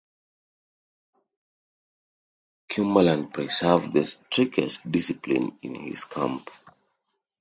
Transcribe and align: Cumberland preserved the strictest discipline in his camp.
Cumberland 2.69 3.31
preserved 3.31 3.93
the 3.93 4.03
strictest 4.03 4.91
discipline 4.91 5.59
in 5.61 5.75
his 5.75 6.05
camp. 6.05 6.49